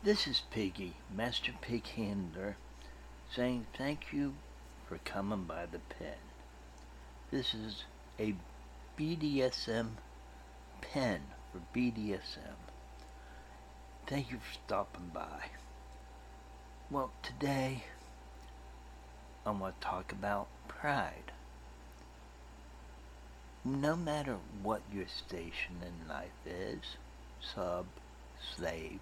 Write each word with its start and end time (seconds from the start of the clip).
This 0.00 0.28
is 0.28 0.42
Piggy, 0.52 0.94
Master 1.12 1.50
Pig 1.60 1.84
Handler, 1.88 2.56
saying 3.34 3.66
thank 3.76 4.12
you 4.12 4.34
for 4.88 4.98
coming 4.98 5.42
by 5.42 5.66
the 5.66 5.80
pen. 5.80 6.22
This 7.32 7.52
is 7.52 7.82
a 8.16 8.36
BDSM 8.96 9.94
pen 10.80 11.22
for 11.50 11.60
BDSM. 11.76 12.54
Thank 14.06 14.30
you 14.30 14.38
for 14.38 14.54
stopping 14.64 15.10
by. 15.12 15.50
Well, 16.92 17.10
today 17.20 17.82
I 19.44 19.50
want 19.50 19.80
to 19.80 19.84
talk 19.84 20.12
about 20.12 20.46
pride. 20.68 21.32
No 23.64 23.96
matter 23.96 24.36
what 24.62 24.82
your 24.94 25.08
station 25.08 25.82
in 25.82 26.08
life 26.08 26.46
is, 26.46 26.96
sub, 27.40 27.86
slave, 28.54 29.00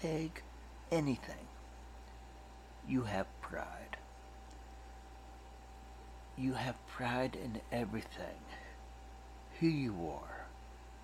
pig, 0.00 0.42
anything, 0.90 1.46
you 2.88 3.02
have 3.02 3.26
pride. 3.40 3.96
You 6.36 6.54
have 6.54 6.76
pride 6.86 7.36
in 7.42 7.60
everything. 7.72 8.40
Who 9.60 9.66
you 9.66 9.94
are, 10.12 10.46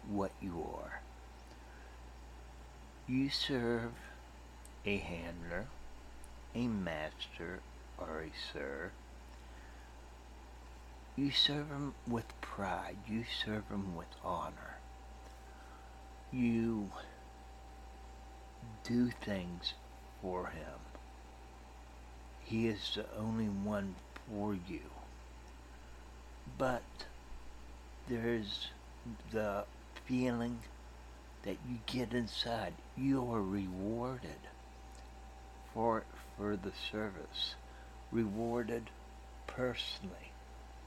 what 0.08 0.32
you 0.42 0.66
are. 0.74 1.00
You 3.08 3.30
serve 3.30 3.92
a 4.84 4.96
handler, 4.98 5.66
a 6.54 6.66
master, 6.66 7.60
or 7.98 8.22
a 8.22 8.52
sir. 8.52 8.90
You 11.16 11.30
serve 11.30 11.68
him 11.68 11.94
with 12.06 12.40
pride. 12.40 12.96
You 13.08 13.24
serve 13.44 13.68
him 13.68 13.96
with 13.96 14.08
honor. 14.24 14.76
You 16.32 16.90
do 18.84 19.10
things 19.24 19.74
for 20.20 20.46
him. 20.46 20.80
He 22.44 22.68
is 22.68 22.92
the 22.94 23.06
only 23.18 23.46
one 23.46 23.94
for 24.28 24.54
you. 24.54 24.80
But 26.58 26.82
there's 28.08 28.68
the 29.30 29.64
feeling 30.04 30.58
that 31.44 31.56
you 31.68 31.78
get 31.86 32.12
inside. 32.12 32.74
You 32.96 33.32
are 33.32 33.42
rewarded 33.42 34.40
for 35.72 36.04
for 36.36 36.56
the 36.56 36.72
service, 36.90 37.54
rewarded 38.10 38.90
personally. 39.46 40.32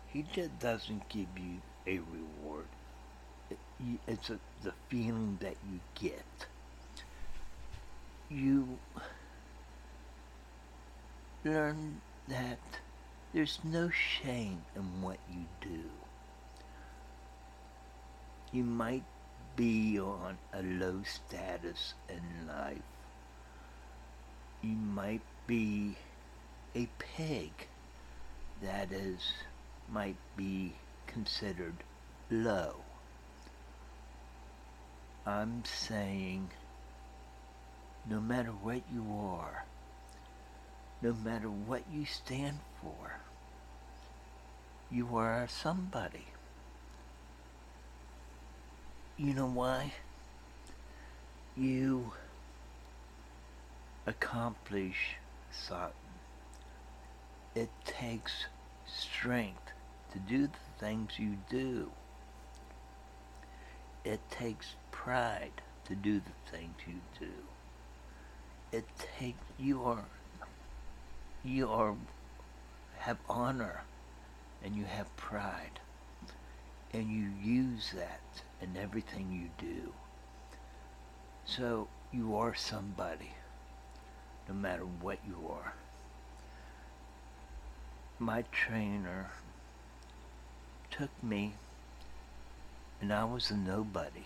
He 0.08 0.24
just 0.34 0.60
doesn't 0.60 1.10
give 1.10 1.28
you 1.38 1.62
a 1.88 2.00
reward. 2.00 2.68
It's 4.08 4.30
a, 4.30 4.40
the 4.64 4.74
feeling 4.90 5.38
that 5.42 5.56
you 5.70 5.80
get. 5.96 6.48
You 8.30 8.80
learn 11.44 12.02
that 12.28 12.58
there's 13.34 13.60
no 13.64 13.90
shame 13.90 14.64
in 14.76 15.02
what 15.02 15.20
you 15.32 15.46
do. 15.62 15.84
You 18.52 18.64
might 18.64 19.04
be 19.56 20.00
on 20.00 20.38
a 20.54 20.64
low 20.64 21.02
status 21.04 21.94
in 22.10 22.48
life. 22.48 22.82
You 24.64 24.76
might 24.76 25.22
be 25.46 25.96
a 26.76 26.88
pig 26.98 27.52
that 28.64 28.92
is 28.92 29.22
might 29.88 30.18
be 30.36 30.74
considered 31.06 31.76
low. 32.32 32.76
I'm 35.28 35.64
saying 35.66 36.50
no 38.08 38.20
matter 38.20 38.52
what 38.52 38.82
you 38.94 39.06
are, 39.18 39.66
no 41.02 41.14
matter 41.14 41.50
what 41.50 41.84
you 41.92 42.06
stand 42.06 42.60
for, 42.82 43.20
you 44.92 45.16
are 45.16 45.48
somebody. 45.48 46.28
You 49.18 49.34
know 49.34 49.48
why? 49.48 49.94
You 51.58 52.12
accomplish 54.06 55.16
something. 55.52 55.94
It 57.56 57.70
takes 57.86 58.46
strength 58.86 59.72
to 60.12 60.20
do 60.20 60.48
the 60.48 60.86
things 60.86 61.18
you 61.18 61.38
do. 61.50 61.92
It 64.04 64.20
takes 64.30 64.76
pride 64.92 65.62
to 65.86 65.96
do 65.96 66.20
the 66.20 66.52
things 66.52 66.76
you 66.86 67.00
do. 67.20 67.32
It 68.72 68.86
takes 69.20 69.40
you 69.58 69.84
are 69.84 70.06
you 71.44 71.70
are 71.70 71.96
have 72.98 73.18
honor 73.30 73.84
and 74.64 74.76
you 74.76 74.86
have 74.86 75.16
pride 75.16 75.80
and 76.92 77.10
you 77.10 77.30
use 77.44 77.92
that 77.94 78.22
in 78.62 78.78
everything 78.82 79.32
you 79.32 79.50
do. 79.66 79.94
So 81.46 81.88
you 82.12 82.36
are 82.38 82.56
somebody, 82.56 83.32
no 84.48 84.54
matter 84.54 84.84
what 84.84 85.20
you 85.28 85.38
are. 85.50 85.74
My 88.18 88.44
trainer 88.52 89.30
took 90.90 91.12
me, 91.22 91.56
and 93.02 93.12
I 93.12 93.26
was 93.26 93.52
a 93.52 93.58
nobody. 93.58 94.26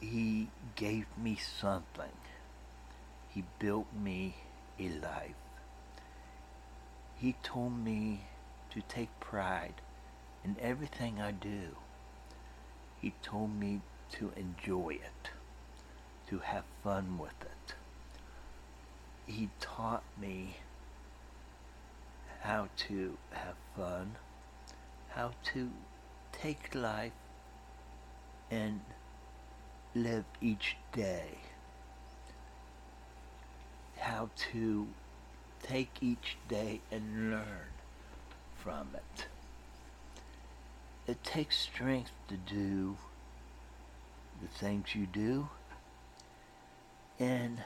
He 0.00 0.48
gave 0.74 1.06
me 1.16 1.36
something. 1.36 2.12
He 3.36 3.44
built 3.58 3.92
me 3.92 4.34
a 4.80 4.88
life. 4.88 5.34
He 7.16 7.34
told 7.42 7.76
me 7.78 8.22
to 8.70 8.80
take 8.80 9.10
pride 9.20 9.74
in 10.42 10.56
everything 10.58 11.20
I 11.20 11.32
do. 11.32 11.76
He 12.98 13.12
told 13.22 13.54
me 13.54 13.82
to 14.12 14.32
enjoy 14.36 14.94
it, 14.94 15.30
to 16.28 16.38
have 16.38 16.64
fun 16.82 17.18
with 17.18 17.38
it. 17.42 17.74
He 19.26 19.50
taught 19.60 20.04
me 20.18 20.56
how 22.40 22.68
to 22.88 23.18
have 23.32 23.56
fun, 23.76 24.16
how 25.10 25.32
to 25.52 25.70
take 26.32 26.74
life 26.74 27.12
and 28.50 28.80
live 29.94 30.24
each 30.40 30.78
day, 30.92 31.36
how 34.06 34.30
to 34.52 34.86
take 35.64 35.90
each 36.00 36.36
day 36.48 36.80
and 36.92 37.32
learn 37.32 37.72
from 38.54 38.86
it. 38.94 39.26
It 41.08 41.24
takes 41.24 41.58
strength 41.58 42.12
to 42.28 42.36
do 42.36 42.96
the 44.40 44.46
things 44.46 44.94
you 44.94 45.06
do, 45.06 45.48
and 47.18 47.58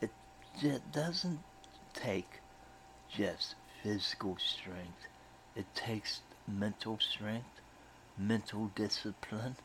it, 0.00 0.10
it 0.62 0.90
doesn't 0.92 1.40
take 1.92 2.40
just 3.14 3.56
physical 3.82 4.38
strength. 4.38 5.08
It 5.54 5.66
takes 5.74 6.22
mental 6.48 6.98
strength, 7.00 7.60
mental 8.16 8.70
discipline, 8.74 9.56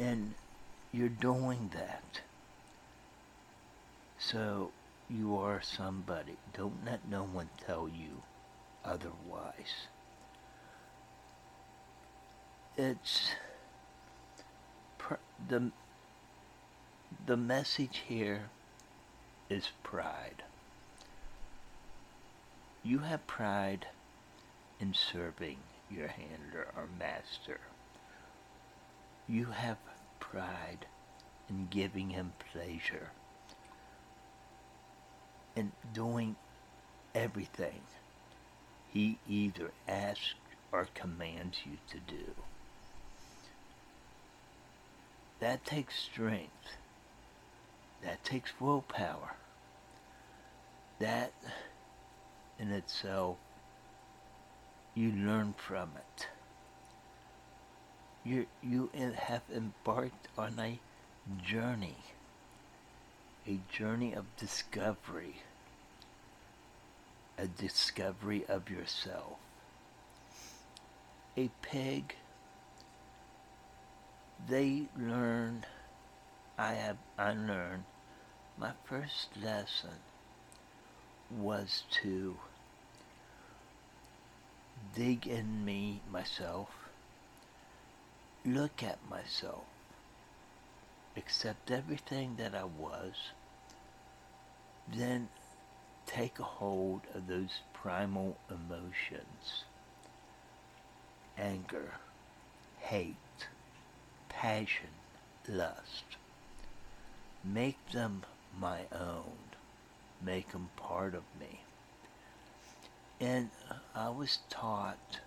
and 0.00 0.34
you're 0.90 1.08
doing 1.08 1.70
that. 1.74 2.22
So 4.24 4.70
you 5.10 5.36
are 5.36 5.60
somebody. 5.60 6.36
Don't 6.54 6.84
let 6.86 7.08
no 7.08 7.24
one 7.24 7.50
tell 7.66 7.88
you 7.88 8.22
otherwise. 8.84 9.88
It's 12.76 13.34
pr- 14.96 15.14
the 15.48 15.72
the 17.26 17.36
message 17.36 18.02
here 18.08 18.50
is 19.50 19.70
pride. 19.82 20.44
You 22.84 23.00
have 23.00 23.26
pride 23.26 23.86
in 24.80 24.94
serving 24.94 25.58
your 25.90 26.08
handler 26.08 26.68
or 26.76 26.88
master. 26.98 27.60
You 29.28 29.46
have 29.46 29.78
pride 30.20 30.86
in 31.50 31.66
giving 31.70 32.10
him 32.10 32.32
pleasure 32.52 33.10
and 35.56 35.72
doing 35.92 36.36
everything 37.14 37.82
he 38.92 39.18
either 39.28 39.70
asks 39.88 40.34
or 40.70 40.88
commands 40.94 41.58
you 41.64 41.78
to 41.90 41.98
do. 41.98 42.34
That 45.40 45.64
takes 45.64 45.98
strength. 45.98 46.76
That 48.02 48.22
takes 48.24 48.52
willpower. 48.60 49.34
That 50.98 51.32
in 52.58 52.70
itself, 52.70 53.38
you 54.94 55.10
learn 55.10 55.54
from 55.56 55.90
it. 55.96 56.28
You, 58.24 58.46
you 58.62 58.90
have 58.94 59.42
embarked 59.52 60.28
on 60.38 60.58
a 60.58 60.78
journey, 61.42 61.96
a 63.46 63.58
journey 63.70 64.12
of 64.12 64.24
discovery, 64.36 65.42
a 67.36 67.46
discovery 67.46 68.44
of 68.48 68.70
yourself. 68.70 69.38
A 71.36 71.50
pig, 71.62 72.16
they 74.48 74.86
learn, 74.98 75.64
I 76.58 76.74
have, 76.74 76.98
I 77.18 77.32
learned, 77.32 77.84
my 78.58 78.72
first 78.84 79.28
lesson 79.42 79.98
was 81.30 81.84
to 82.02 82.36
dig 84.94 85.26
in 85.26 85.64
me, 85.64 86.02
myself, 86.10 86.68
look 88.44 88.82
at 88.82 88.98
myself, 89.08 89.64
accept 91.16 91.70
everything 91.70 92.36
that 92.36 92.54
I 92.54 92.64
was, 92.64 93.14
then 94.88 95.28
take 96.06 96.38
a 96.38 96.44
hold 96.44 97.02
of 97.14 97.26
those 97.26 97.60
primal 97.72 98.36
emotions 98.50 99.64
anger, 101.38 101.94
hate, 102.78 103.16
passion, 104.28 104.90
lust. 105.48 106.04
Make 107.44 107.78
them 107.90 108.22
my 108.58 108.80
own. 108.92 109.38
Make 110.24 110.52
them 110.52 110.68
part 110.76 111.14
of 111.14 111.22
me. 111.40 111.62
And 113.20 113.50
I 113.94 114.10
was 114.10 114.38
taught 114.50 115.18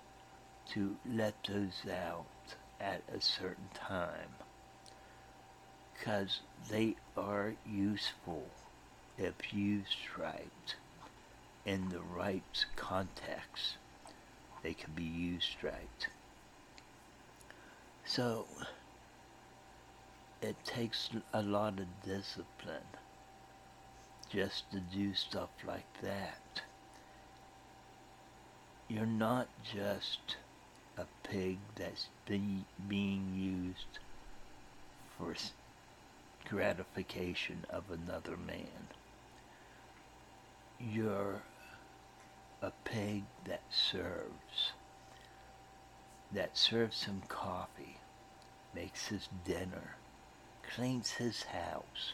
to 0.70 0.96
let 1.10 1.36
those 1.44 1.82
out 1.92 2.26
at 2.80 3.02
a 3.14 3.22
certain 3.22 3.70
time 3.74 4.45
because 5.98 6.42
they 6.70 6.96
are 7.18 7.54
useful 7.66 8.44
if 9.18 9.54
used 9.54 9.98
right 10.18 10.76
in 11.66 11.90
the 11.90 12.02
right 12.02 12.66
context. 12.76 13.78
They 14.64 14.74
can 14.74 14.94
be 14.94 15.04
used 15.04 15.64
right. 15.64 16.08
So 18.06 18.46
it 20.42 20.56
takes 20.64 21.10
a 21.34 21.42
lot 21.42 21.80
of 21.80 21.88
discipline 22.04 22.92
just 24.30 24.70
to 24.72 24.80
do 24.80 25.14
stuff 25.14 25.50
like 25.66 26.02
that. 26.02 26.62
You're 28.88 29.06
not 29.06 29.48
just 29.64 30.38
a 30.98 31.06
pig 31.24 31.58
that's 31.76 32.08
be, 32.28 32.66
being 32.88 33.34
used 33.36 34.00
for 35.18 35.36
gratification 36.50 37.66
of 37.70 37.84
another 37.90 38.38
man. 38.38 38.88
You're 40.80 41.42
a 42.62 42.72
pig 42.84 43.24
that 43.46 43.62
serves, 43.70 44.72
that 46.32 46.58
serves 46.58 47.04
him 47.04 47.22
coffee, 47.28 47.98
makes 48.74 49.08
his 49.08 49.28
dinner, 49.46 49.96
cleans 50.74 51.12
his 51.12 51.44
house. 51.44 52.14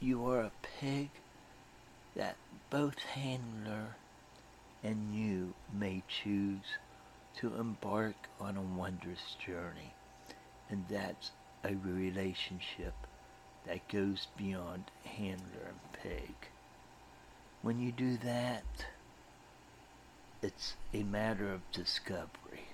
You 0.00 0.26
are 0.26 0.40
a 0.40 0.52
pig 0.80 1.10
that 2.14 2.36
both 2.70 2.98
handler 2.98 3.96
and 4.82 5.14
you 5.14 5.54
may 5.72 6.02
choose 6.08 6.78
to 7.36 7.54
embark 7.56 8.28
on 8.38 8.56
a 8.56 8.60
wondrous 8.60 9.36
journey. 9.44 9.93
And 10.70 10.84
that's 10.88 11.30
a 11.62 11.74
relationship 11.74 12.94
that 13.66 13.88
goes 13.88 14.28
beyond 14.36 14.84
handler 15.04 15.68
and 15.68 15.92
pig. 16.02 16.34
When 17.62 17.80
you 17.80 17.92
do 17.92 18.16
that, 18.18 18.86
it's 20.42 20.74
a 20.92 21.02
matter 21.02 21.50
of 21.50 21.70
discovery. 21.72 22.68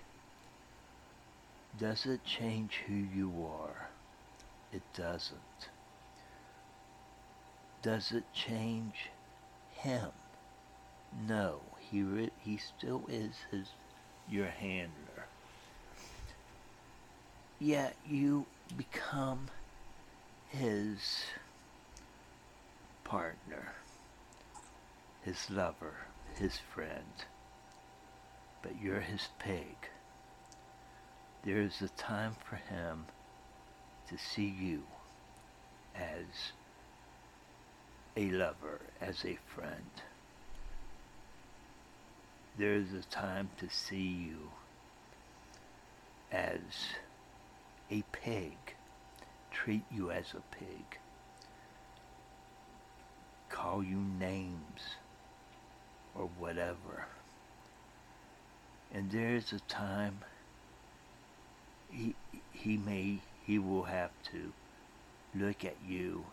Does 1.79 2.05
it 2.07 2.25
change 2.25 2.81
who 2.87 2.95
you 2.95 3.33
are? 3.47 3.91
It 4.73 4.83
doesn't. 4.95 5.69
Does 7.83 8.13
it 8.13 8.25
change 8.35 9.11
him? 9.73 10.11
No, 11.27 11.61
he 11.79 12.03
re- 12.03 12.31
he 12.39 12.57
still 12.57 13.05
is 13.09 13.37
his 13.51 13.69
your 14.29 14.47
handler. 14.47 15.10
Yet 17.63 17.95
you 18.09 18.47
become 18.75 19.49
his 20.49 21.27
partner, 23.05 23.75
his 25.23 25.51
lover, 25.51 25.93
his 26.37 26.57
friend, 26.57 27.13
but 28.63 28.81
you're 28.81 29.01
his 29.01 29.29
pig. 29.39 29.77
There 31.45 31.61
is 31.61 31.83
a 31.83 31.89
time 31.89 32.35
for 32.49 32.57
him 32.57 33.05
to 34.09 34.17
see 34.17 34.49
you 34.49 34.85
as 35.95 36.53
a 38.17 38.31
lover, 38.31 38.81
as 39.03 39.23
a 39.27 39.37
friend. 39.55 39.91
There 42.57 42.75
is 42.75 42.95
a 42.95 43.03
time 43.03 43.51
to 43.59 43.69
see 43.69 43.99
you 43.99 44.51
as 46.33 46.61
a 47.91 48.03
pig, 48.13 48.57
treat 49.51 49.83
you 49.91 50.11
as 50.11 50.33
a 50.33 50.57
pig, 50.57 50.99
call 53.49 53.83
you 53.83 53.97
names 53.97 54.97
or 56.15 56.29
whatever. 56.39 57.07
And 58.93 59.11
there 59.11 59.35
is 59.35 59.53
a 59.53 59.61
time 59.61 60.21
he, 61.91 62.15
he 62.53 62.77
may, 62.77 63.19
he 63.45 63.59
will 63.59 63.85
have 63.85 64.11
to 64.33 64.53
look 65.35 65.65
at 65.65 65.77
you 65.87 66.25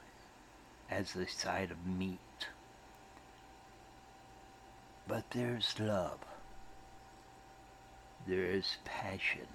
as 0.89 1.15
a 1.15 1.27
side 1.27 1.71
of 1.71 1.85
meat. 1.85 2.19
But 5.07 5.31
there's 5.31 5.75
love. 5.79 6.19
There 8.27 8.45
is 8.45 8.77
passion 8.83 9.47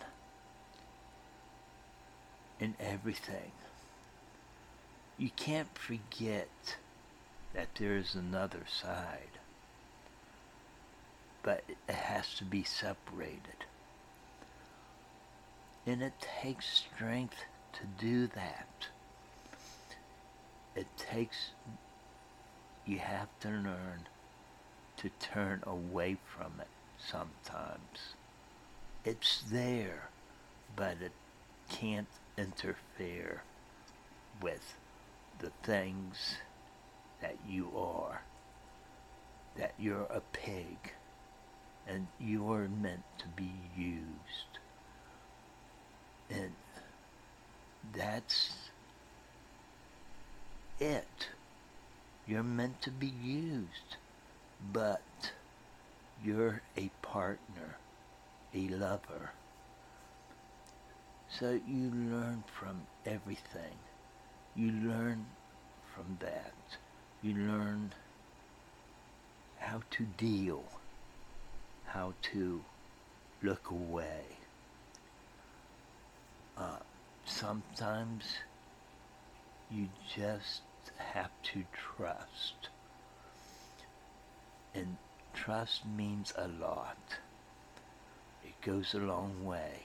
in 2.62 2.76
everything. 2.78 3.50
You 5.18 5.30
can't 5.34 5.76
forget 5.76 6.76
that 7.54 7.74
there 7.74 7.96
is 7.96 8.14
another 8.14 8.62
side, 8.68 9.38
but 11.42 11.64
it 11.68 11.94
has 11.94 12.34
to 12.36 12.44
be 12.44 12.62
separated. 12.62 13.66
And 15.84 16.02
it 16.02 16.12
takes 16.40 16.68
strength 16.68 17.44
to 17.72 17.80
do 17.98 18.28
that. 18.28 18.86
It 20.76 20.86
takes, 20.96 21.50
you 22.86 23.00
have 23.00 23.28
to 23.40 23.48
learn 23.48 24.06
to 24.98 25.10
turn 25.18 25.64
away 25.66 26.16
from 26.24 26.52
it 26.60 26.68
sometimes. 26.96 28.14
It's 29.04 29.42
there, 29.50 30.10
but 30.76 30.98
it 31.02 31.12
can't 31.68 32.06
interfere 32.36 33.42
with 34.40 34.74
the 35.38 35.50
things 35.62 36.36
that 37.20 37.36
you 37.48 37.70
are. 37.76 38.22
That 39.56 39.72
you're 39.78 40.06
a 40.10 40.22
pig 40.32 40.92
and 41.86 42.06
you 42.18 42.50
are 42.52 42.68
meant 42.68 43.02
to 43.18 43.26
be 43.28 43.52
used. 43.76 44.58
And 46.30 46.52
that's 47.92 48.54
it. 50.80 51.28
You're 52.26 52.42
meant 52.42 52.80
to 52.82 52.90
be 52.90 53.12
used, 53.22 53.96
but 54.72 55.02
you're 56.24 56.62
a 56.76 56.90
partner, 57.02 57.76
a 58.54 58.68
lover. 58.68 59.30
So 61.38 61.58
you 61.66 61.90
learn 61.90 62.44
from 62.46 62.82
everything. 63.06 63.78
You 64.54 64.70
learn 64.70 65.24
from 65.94 66.18
that. 66.20 66.52
You 67.22 67.34
learn 67.34 67.92
how 69.56 69.80
to 69.92 70.02
deal, 70.04 70.62
how 71.86 72.12
to 72.32 72.62
look 73.42 73.70
away. 73.70 74.24
Uh, 76.58 76.80
sometimes 77.24 78.24
you 79.70 79.88
just 80.14 80.60
have 80.98 81.30
to 81.44 81.64
trust. 81.72 82.68
And 84.74 84.98
trust 85.32 85.86
means 85.86 86.34
a 86.36 86.48
lot. 86.48 86.98
It 88.44 88.60
goes 88.60 88.92
a 88.92 88.98
long 88.98 89.46
way. 89.46 89.80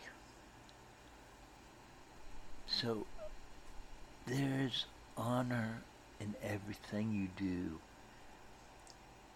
So 2.81 3.07
there's 4.27 4.85
honor 5.17 5.81
in 6.19 6.35
everything 6.43 7.11
you 7.11 7.27
do. 7.35 7.79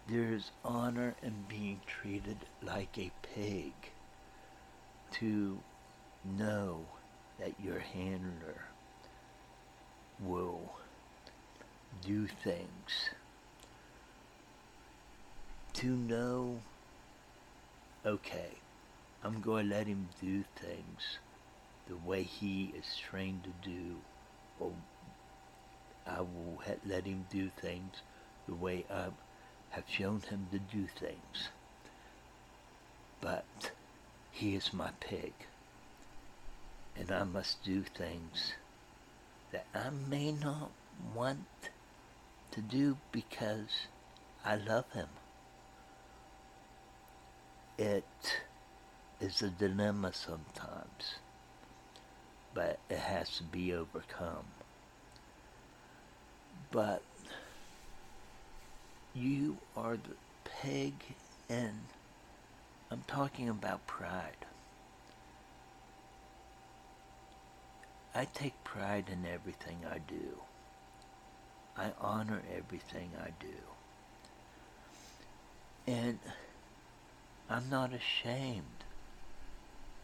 There's 0.08 0.52
honor 0.64 1.16
in 1.24 1.34
being 1.48 1.80
treated 1.84 2.36
like 2.62 2.96
a 2.98 3.10
pig. 3.34 3.72
To 5.14 5.58
know 6.38 6.86
that 7.40 7.54
your 7.60 7.80
handler 7.80 8.62
will 10.24 10.60
do 12.06 12.28
things. 12.44 13.10
To 15.74 15.86
know, 15.86 16.60
okay, 18.06 18.52
I'm 19.24 19.40
going 19.40 19.68
to 19.68 19.74
let 19.74 19.88
him 19.88 20.10
do 20.20 20.44
things 20.60 21.18
the 21.88 21.96
way 21.96 22.22
he 22.22 22.72
is 22.76 22.96
trained 22.96 23.44
to 23.44 23.68
do, 23.68 23.96
or 24.58 24.72
I 26.06 26.20
will 26.20 26.60
let 26.86 27.04
him 27.04 27.26
do 27.30 27.50
things 27.60 28.02
the 28.46 28.54
way 28.54 28.84
I 28.90 29.06
have 29.70 29.84
shown 29.88 30.20
him 30.20 30.48
to 30.52 30.58
do 30.58 30.86
things. 30.86 31.48
But 33.20 33.72
he 34.30 34.54
is 34.54 34.72
my 34.72 34.90
pig, 35.00 35.32
and 36.96 37.10
I 37.10 37.24
must 37.24 37.62
do 37.62 37.82
things 37.82 38.54
that 39.52 39.66
I 39.74 39.90
may 39.90 40.32
not 40.32 40.70
want 41.14 41.46
to 42.52 42.60
do 42.60 42.98
because 43.12 43.86
I 44.44 44.56
love 44.56 44.90
him. 44.92 45.08
It 47.78 48.40
is 49.20 49.40
a 49.42 49.48
dilemma 49.48 50.12
sometimes, 50.12 51.16
but 52.54 52.78
it 52.90 52.98
has 52.98 53.36
to 53.38 53.42
be 53.44 53.72
overcome. 53.72 54.44
But 56.70 57.02
you 59.14 59.58
are 59.76 59.96
the 59.96 60.16
peg 60.44 60.94
and 61.48 61.80
I'm 62.90 63.02
talking 63.06 63.48
about 63.48 63.86
pride. 63.86 64.36
I 68.14 68.26
take 68.26 68.62
pride 68.64 69.06
in 69.10 69.24
everything 69.30 69.78
I 69.90 69.98
do. 69.98 70.42
I 71.76 71.92
honor 71.98 72.42
everything 72.54 73.10
I 73.18 73.30
do. 73.40 73.46
And 75.86 76.18
I'm 77.48 77.70
not 77.70 77.92
ashamed 77.94 78.84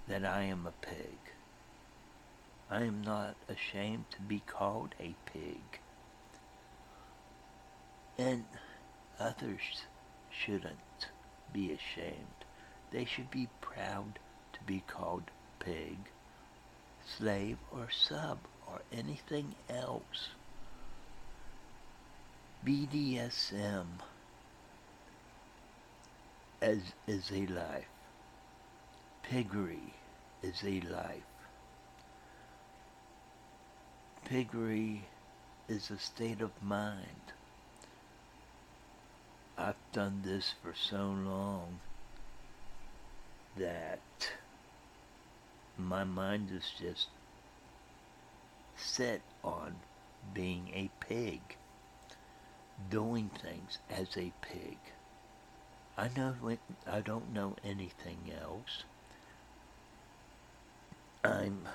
that 0.09 0.25
I 0.25 0.45
am 0.45 0.67
a 0.67 0.73
pig. 0.87 1.19
I 2.71 2.83
am 2.83 3.03
not 3.03 3.35
ashamed 3.49 4.05
to 4.11 4.21
be 4.21 4.43
called 4.47 4.95
a 5.01 5.15
pig. 5.33 5.81
And 8.19 8.45
others 9.19 9.87
shouldn't 10.31 11.09
be 11.53 11.73
ashamed. 11.73 12.45
They 12.93 13.05
should 13.05 13.31
be 13.31 13.49
proud 13.61 14.19
to 14.53 14.61
be 14.67 14.83
called 14.87 15.31
pig, 15.61 15.99
slave, 17.17 17.59
or 17.73 17.89
sub, 17.91 18.39
or 18.67 18.81
anything 18.93 19.55
else. 19.71 20.29
BDSM 22.67 23.87
as 26.61 26.81
is 27.07 27.31
a 27.33 27.47
life. 27.47 27.87
Piggery 29.23 29.95
is 30.43 30.63
a 30.65 30.81
life. 30.81 31.28
Piggery 34.29 35.05
is 35.71 35.91
a 35.91 35.99
state 35.99 36.43
of 36.43 36.51
mind. 36.63 37.33
I've 39.57 39.81
done 39.91 40.21
this 40.23 40.55
for 40.63 40.75
so 40.75 40.99
long 40.99 41.81
that 43.57 44.01
my 45.79 46.05
mind 46.05 46.51
is 46.55 46.71
just 46.79 47.07
set 48.77 49.23
on 49.43 49.77
being 50.35 50.69
a 50.75 50.91
pig, 51.01 51.41
doing 52.91 53.31
things 53.43 53.79
as 53.89 54.15
a 54.19 54.31
pig. 54.43 54.77
I 55.97 56.11
know 56.15 56.35
I 56.87 57.01
don't 57.01 57.33
know 57.33 57.57
anything 57.65 58.31
else. 58.39 58.85
I'm 61.25 61.67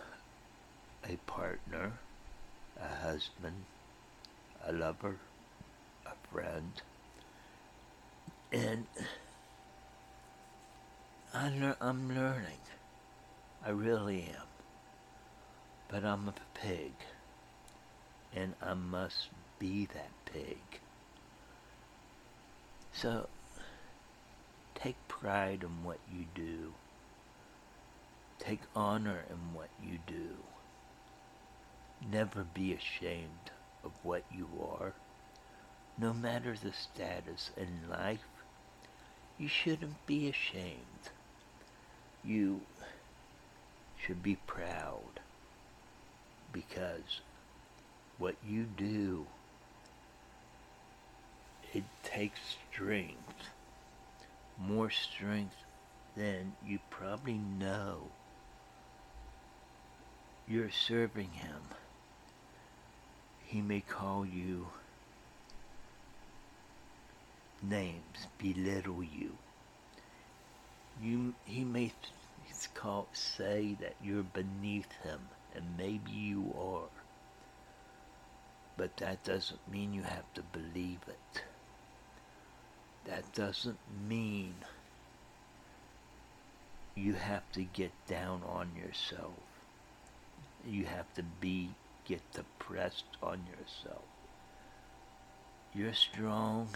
a 1.03 1.15
partner, 1.25 1.93
a 2.83 3.05
husband, 3.07 3.63
a 4.67 4.73
lover, 4.73 5.17
a 6.05 6.27
friend, 6.31 6.71
and 8.51 8.85
I 11.33 11.49
le- 11.49 11.77
I'm 11.81 12.13
learning. 12.13 12.59
I 13.65 13.69
really 13.69 14.21
am. 14.21 14.47
But 15.87 16.03
I'm 16.03 16.27
a 16.27 16.33
pig. 16.53 16.91
And 18.35 18.53
I 18.61 18.73
must 18.73 19.29
be 19.59 19.85
that 19.93 20.09
pig. 20.25 20.57
So, 22.93 23.27
take 24.75 24.95
pride 25.07 25.63
in 25.63 25.83
what 25.83 25.99
you 26.13 26.25
do. 26.35 26.73
Take 28.39 28.61
honor 28.75 29.23
in 29.29 29.55
what 29.55 29.69
you 29.81 29.97
do. 30.05 30.52
Never 32.11 32.43
be 32.43 32.73
ashamed 32.73 33.51
of 33.83 33.91
what 34.03 34.23
you 34.31 34.47
are. 34.61 34.93
No 35.97 36.13
matter 36.13 36.55
the 36.55 36.73
status 36.73 37.51
in 37.55 37.89
life, 37.89 38.25
you 39.37 39.47
shouldn't 39.47 40.05
be 40.05 40.27
ashamed. 40.27 41.09
You 42.23 42.61
should 43.97 44.21
be 44.21 44.37
proud 44.47 45.19
because 46.51 47.21
what 48.17 48.35
you 48.47 48.63
do, 48.63 49.25
it 51.73 51.83
takes 52.03 52.39
strength, 52.71 53.49
more 54.57 54.89
strength 54.89 55.55
than 56.15 56.53
you 56.65 56.79
probably 56.89 57.39
know. 57.59 58.09
You're 60.47 60.71
serving 60.71 61.31
him. 61.31 61.61
He 63.53 63.61
may 63.61 63.81
call 63.81 64.25
you 64.25 64.65
names, 67.61 68.25
belittle 68.39 69.03
you. 69.03 69.37
You, 70.99 71.35
he 71.45 71.63
may 71.63 71.91
call, 72.73 73.09
say 73.13 73.77
that 73.79 73.93
you're 74.03 74.23
beneath 74.23 74.91
him, 75.03 75.19
and 75.53 75.77
maybe 75.77 76.09
you 76.09 76.51
are. 76.57 76.89
But 78.75 78.97
that 78.97 79.23
doesn't 79.23 79.71
mean 79.71 79.93
you 79.93 80.01
have 80.01 80.33
to 80.33 80.41
believe 80.41 81.01
it. 81.07 81.43
That 83.05 83.31
doesn't 83.35 83.77
mean 84.09 84.55
you 86.95 87.13
have 87.13 87.43
to 87.51 87.61
get 87.61 87.91
down 88.07 88.41
on 88.47 88.71
yourself. 88.75 89.37
You 90.67 90.85
have 90.85 91.13
to 91.13 91.21
be, 91.21 91.69
get 92.05 92.21
depressed 92.33 93.05
on 93.21 93.41
yourself. 93.45 94.03
You're 95.73 95.93
strong 95.93 96.69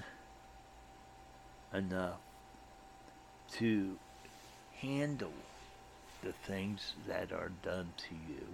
enough 1.73 2.19
to 3.53 3.97
handle 4.81 5.33
the 6.23 6.33
things 6.45 6.93
that 7.07 7.31
are 7.31 7.51
done 7.63 7.93
to 7.97 8.15
you. 8.15 8.47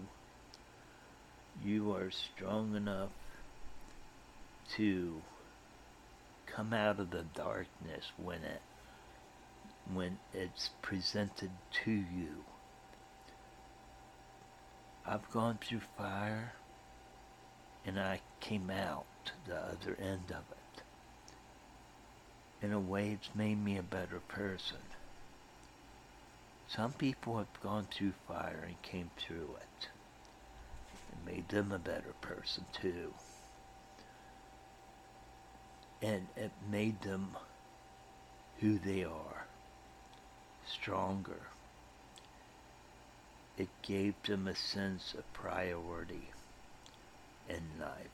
You 1.64 1.94
are 1.94 2.12
strong 2.12 2.76
enough 2.76 3.12
to 4.76 5.22
come 6.46 6.74
out 6.74 7.00
of 7.00 7.12
the 7.12 7.26
darkness 7.36 8.12
when 8.18 8.44
it 8.44 8.62
when 9.92 10.18
it's 10.34 10.70
presented 10.82 11.52
to 11.84 11.92
you. 11.92 12.44
I've 15.06 15.30
gone 15.32 15.60
through 15.62 15.82
fire 15.98 16.54
and 17.86 18.00
I 18.00 18.22
came 18.40 18.70
out 18.70 19.06
the 19.48 19.56
other 19.56 19.98
end 20.00 20.30
of 20.30 20.44
it. 20.52 20.84
In 22.62 22.72
a 22.72 22.80
way, 22.80 23.12
it's 23.12 23.36
made 23.36 23.64
me 23.64 23.78
a 23.78 23.84
better 23.84 24.20
person. 24.28 24.78
Some 26.68 26.94
people 26.94 27.38
have 27.38 27.62
gone 27.62 27.88
through 27.92 28.14
fire 28.28 28.64
and 28.66 28.82
came 28.82 29.12
through 29.18 29.56
it. 29.60 29.88
It 31.12 31.32
made 31.32 31.50
them 31.50 31.72
a 31.72 31.80
better 31.80 32.14
person 32.22 32.66
too. 32.82 33.14
And 36.02 36.28
it 36.36 36.52
made 36.72 37.02
them 37.02 37.38
who 38.60 38.80
they 38.80 39.04
are. 39.04 39.46
Stronger. 40.66 41.42
it 43.58 43.70
gave 43.84 44.16
them 44.24 44.48
a 44.48 44.56
sense 44.56 45.14
of 45.14 45.34
priority 45.34 46.32
in 47.50 47.80
life, 47.80 48.08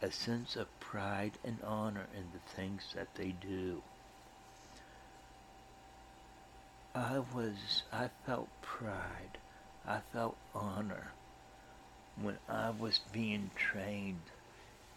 a 0.00 0.10
sense 0.10 0.56
of 0.56 0.80
pride 0.80 1.32
and 1.44 1.58
honor 1.64 2.06
in 2.14 2.24
the 2.32 2.52
things 2.54 2.82
that 2.94 3.14
they 3.14 3.32
do. 3.40 3.82
I 6.94 7.20
was, 7.34 7.82
I 7.92 8.10
felt 8.26 8.48
pride, 8.60 9.38
I 9.86 10.00
felt 10.12 10.36
honor 10.54 11.12
when 12.20 12.38
I 12.48 12.70
was 12.70 13.00
being 13.12 13.50
trained 13.56 14.20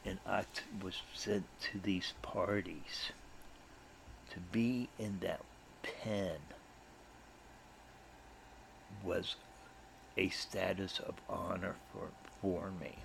and 0.03 0.19
I 0.25 0.41
t- 0.41 0.61
was 0.83 1.01
sent 1.13 1.45
to 1.71 1.79
these 1.79 2.13
parties 2.21 3.11
to 4.31 4.39
be 4.39 4.89
in 4.99 5.19
that 5.21 5.41
pen 5.81 6.37
was 9.03 9.35
a 10.17 10.29
status 10.29 10.99
of 10.99 11.15
honor 11.29 11.75
for, 11.91 12.09
for 12.41 12.71
me. 12.79 12.95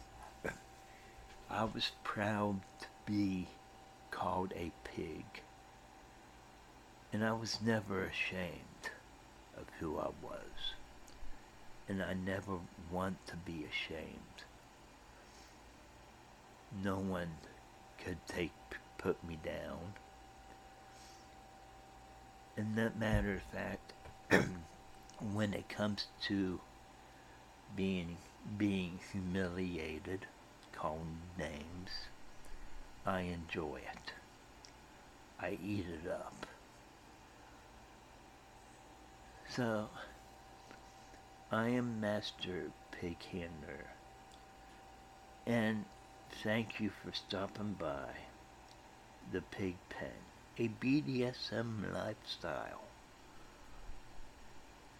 I 1.51 1.65
was 1.65 1.93
proud 2.05 2.61
to 2.81 2.87
be 3.07 3.49
called 4.11 4.53
a 4.55 4.71
pig. 4.85 5.25
And 7.13 7.25
I 7.25 7.33
was 7.33 7.59
never 7.61 8.05
ashamed 8.05 8.91
of 9.57 9.67
who 9.81 9.99
I 9.99 10.11
was. 10.23 10.75
And 11.89 12.03
I 12.03 12.15
never 12.15 12.59
want 12.91 13.27
to 13.27 13.37
be 13.37 13.67
ashamed. 13.69 14.45
No 16.85 16.99
one 16.99 17.31
could 17.99 18.19
take 18.29 18.53
put 19.01 19.23
me 19.27 19.39
down. 19.43 19.95
And 22.57 22.77
that 22.77 22.99
matter 22.99 23.33
of 23.33 23.43
fact, 23.43 23.93
when 25.33 25.55
it 25.55 25.69
comes 25.69 26.07
to 26.25 26.61
being 27.77 28.17
being 28.57 28.99
humiliated, 29.13 30.27
called 30.73 31.07
names, 31.39 31.91
I 33.07 33.21
enjoy 33.23 33.77
it. 33.77 34.13
I 35.39 35.59
eat 35.63 35.87
it 35.87 36.11
up. 36.11 36.47
So, 39.49 39.89
I 41.51 41.69
am 41.69 42.01
Master 42.01 42.71
Pig 42.93 43.17
Pighandler, 43.21 43.87
and 45.47 45.85
thank 46.43 46.79
you 46.79 46.91
for 46.91 47.13
stopping 47.13 47.75
by 47.79 48.11
the 49.33 49.41
Pig 49.43 49.77
Pen, 49.89 50.09
a 50.59 50.69
BDSM 50.69 51.93
lifestyle. 51.93 52.83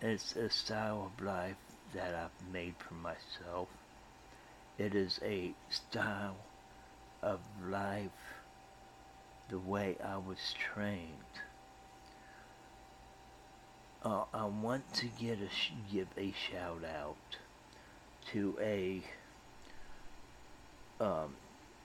It's 0.01 0.35
a 0.35 0.49
style 0.51 1.13
of 1.15 1.25
life 1.25 1.57
that 1.95 2.15
I've 2.15 2.53
made 2.53 2.75
for 2.79 2.95
myself. 2.95 3.69
It 4.79 4.95
is 4.95 5.21
a 5.23 5.53
style 5.69 6.37
of 7.23 7.41
life 7.69 8.11
the 9.49 9.59
way 9.59 9.97
I 10.03 10.17
was 10.17 10.55
trained. 10.59 11.11
Uh, 14.03 14.25
I 14.33 14.47
want 14.47 14.93
to 14.95 15.07
get 15.07 15.39
a 15.41 15.51
sh- 15.51 15.73
give 15.93 16.09
a 16.17 16.33
shout 16.33 16.83
out 16.85 17.17
to 18.33 18.57
a 18.61 19.03
um, 21.01 21.35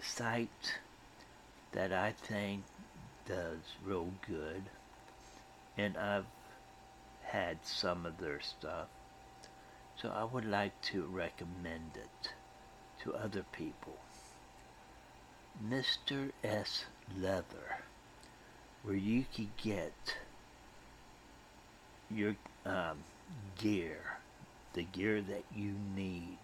site 0.02 0.80
that 1.74 1.92
I 1.92 2.12
think 2.12 2.64
does 3.28 3.60
real 3.84 4.08
good, 4.28 4.64
and 5.78 5.98
I've 5.98 6.26
had 7.24 7.58
some 7.64 8.06
of 8.06 8.18
their 8.20 8.40
stuff, 8.40 8.88
so 10.02 10.10
I 10.10 10.24
would 10.24 10.46
like 10.46 10.80
to 10.94 11.04
recommend 11.04 11.92
it 11.96 12.32
to 13.04 13.14
other 13.14 13.46
people. 13.52 13.98
Mr. 15.64 16.32
S. 16.44 16.86
Leather, 17.18 17.80
where 18.84 18.96
you 18.96 19.26
could 19.34 19.56
get 19.58 19.94
your 22.10 22.36
um, 22.66 22.98
gear, 23.58 24.18
the 24.74 24.84
gear 24.84 25.22
that 25.22 25.44
you 25.56 25.74
need, 25.96 26.40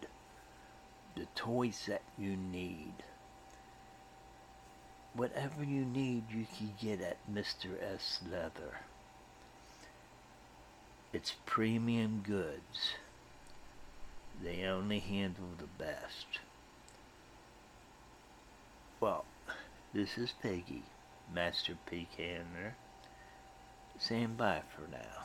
the 1.16 1.28
toys 1.36 1.84
that 1.88 2.04
you 2.18 2.36
need. 2.36 2.94
Whatever 5.14 5.64
you 5.64 5.84
need, 5.84 6.24
you 6.32 6.46
can 6.58 6.74
get 6.82 7.02
at 7.02 7.18
Mr. 7.32 7.82
S. 7.82 8.22
Leather. 8.32 8.80
It's 11.12 11.36
premium 11.46 12.24
goods. 12.26 12.94
They 14.44 14.64
only 14.64 15.00
handle 15.00 15.50
the 15.60 15.68
best. 15.84 16.40
Well, 19.00 19.26
this 19.94 20.18
is 20.18 20.34
Piggy, 20.42 20.84
Master 21.32 21.78
Handler, 22.18 22.76
saying 24.00 24.36
bye 24.36 24.64
for 24.76 24.90
now. 24.92 25.12